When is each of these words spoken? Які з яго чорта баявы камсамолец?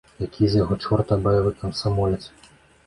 Які 0.27 0.47
з 0.53 0.61
яго 0.61 0.77
чорта 0.87 1.19
баявы 1.27 1.55
камсамолец? 1.61 2.21